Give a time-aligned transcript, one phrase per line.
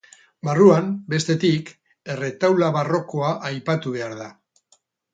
[0.47, 1.69] Barruan, bestetik,
[2.15, 4.35] erretaula barrokoa aipatu behar da.